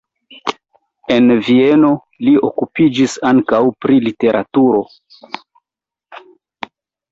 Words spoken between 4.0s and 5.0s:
literaturo.